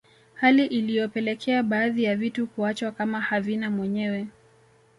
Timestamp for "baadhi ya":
1.63-2.15